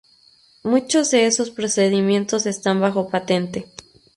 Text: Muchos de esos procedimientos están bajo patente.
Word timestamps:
Muchos 0.63 1.11
de 1.11 1.27
esos 1.27 1.51
procedimientos 1.51 2.47
están 2.47 2.81
bajo 2.81 3.07
patente. 3.09 3.67